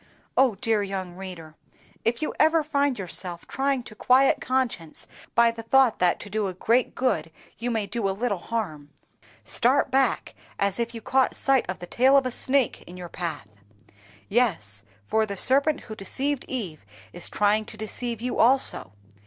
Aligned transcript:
Oh, 0.35 0.55
dear 0.55 0.81
young 0.81 1.15
reader! 1.15 1.53
if 2.03 2.23
you 2.23 2.33
ever 2.39 2.63
find 2.63 2.97
yourself 2.97 3.45
trying 3.47 3.83
to 3.83 3.93
quiet 3.93 4.41
conscience 4.41 5.05
by 5.35 5.51
the 5.51 5.61
thought 5.61 5.99
that 5.99 6.19
to 6.21 6.27
do 6.27 6.47
a 6.47 6.55
great 6.55 6.95
good 6.95 7.29
you 7.59 7.69
may 7.69 7.85
do 7.85 8.09
a 8.09 8.19
little 8.19 8.39
harm, 8.39 8.89
start 9.43 9.91
back 9.91 10.33
as 10.57 10.79
if 10.79 10.95
you 10.95 11.01
caught 11.01 11.35
sight 11.35 11.69
of 11.69 11.77
the 11.77 11.85
tail 11.85 12.17
of 12.17 12.25
a 12.25 12.31
snake 12.31 12.81
in 12.87 12.97
your 12.97 13.09
path! 13.09 13.47
Yes, 14.27 14.81
for 15.05 15.27
the 15.27 15.37
serpent 15.37 15.81
who 15.81 15.93
deceived 15.95 16.45
Eve 16.47 16.83
is 17.13 17.29
trying 17.29 17.65
to 17.65 17.77
deceive 17.77 18.21
you 18.21 18.39
also. 18.39 18.93